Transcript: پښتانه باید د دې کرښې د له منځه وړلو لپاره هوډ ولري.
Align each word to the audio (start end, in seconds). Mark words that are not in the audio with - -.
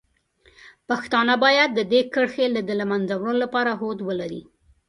پښتانه 0.89 1.33
باید 1.43 1.69
د 1.73 1.79
دې 1.91 2.01
کرښې 2.13 2.47
د 2.67 2.69
له 2.79 2.85
منځه 2.91 3.13
وړلو 3.17 3.41
لپاره 3.43 3.71
هوډ 3.79 3.97
ولري. 4.07 4.41